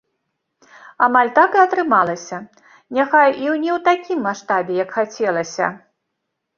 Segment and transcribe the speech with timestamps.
[1.07, 2.37] Амаль так і атрымалася,
[2.97, 5.75] няхай і ў не такім маштабе, як хацелася.